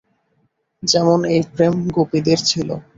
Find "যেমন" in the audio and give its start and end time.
0.83-1.19